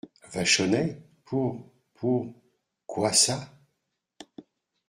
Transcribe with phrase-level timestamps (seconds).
[0.31, 1.63] Vachonnet Pour…
[1.93, 2.33] pour…
[2.87, 3.51] quoi ça?